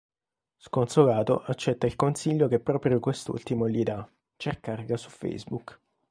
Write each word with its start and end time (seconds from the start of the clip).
Sconsolato 0.57 1.43
accetta 1.45 1.85
il 1.85 1.95
consiglio 1.95 2.47
che 2.47 2.59
proprio 2.59 2.99
quest'ultimo 2.99 3.69
gli 3.69 3.83
dà: 3.83 4.09
cercarla 4.35 4.97
su 4.97 5.11
Facebook. 5.11 5.79